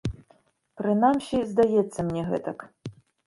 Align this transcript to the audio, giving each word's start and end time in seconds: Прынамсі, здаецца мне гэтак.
Прынамсі, 0.81 1.37
здаецца 1.53 1.99
мне 2.09 2.23
гэтак. 2.33 2.59